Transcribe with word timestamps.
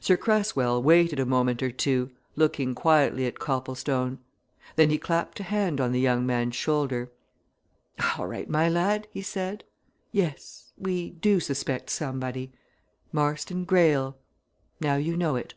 Sir 0.00 0.16
Cresswell 0.16 0.82
waited 0.82 1.20
a 1.20 1.24
moment 1.24 1.62
or 1.62 1.70
two, 1.70 2.10
looking 2.34 2.74
quietly 2.74 3.26
at 3.26 3.38
Copplestone. 3.38 4.18
Then 4.74 4.90
he 4.90 4.98
clapped 4.98 5.38
a 5.38 5.44
hand 5.44 5.80
on 5.80 5.92
the 5.92 6.00
young 6.00 6.26
man's 6.26 6.56
shoulder. 6.56 7.12
"All 8.18 8.26
right, 8.26 8.50
my 8.50 8.68
lad," 8.68 9.06
he 9.12 9.22
said. 9.22 9.62
"Yes! 10.10 10.72
we 10.76 11.10
do 11.10 11.38
suspect 11.38 11.90
somebody. 11.90 12.50
Marston 13.12 13.64
Greyle! 13.64 14.16
Now 14.80 14.96
you 14.96 15.16
know 15.16 15.36
it." 15.36 15.54